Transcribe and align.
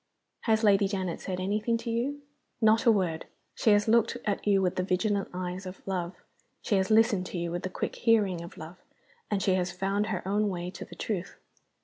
"Has 0.45 0.63
Lady 0.63 0.87
Janet 0.87 1.21
said 1.21 1.39
anything 1.39 1.77
to 1.77 1.91
you?" 1.91 2.23
"Not 2.59 2.85
a 2.87 2.91
word. 2.91 3.27
She 3.53 3.69
has 3.69 3.87
looked 3.87 4.17
at 4.25 4.47
you 4.47 4.59
with 4.59 4.75
the 4.75 4.81
vigilant 4.81 5.27
eyes 5.31 5.67
of 5.67 5.85
love; 5.87 6.15
she 6.63 6.77
has 6.77 6.89
listened 6.89 7.27
to 7.27 7.37
you 7.37 7.51
with 7.51 7.61
the 7.61 7.69
quick 7.69 7.97
hearing 7.97 8.41
of 8.41 8.57
love 8.57 8.77
and 9.29 9.43
she 9.43 9.53
has 9.53 9.71
found 9.71 10.07
her 10.07 10.27
own 10.27 10.49
way 10.49 10.71
to 10.71 10.85
the 10.85 10.95
truth. 10.95 11.37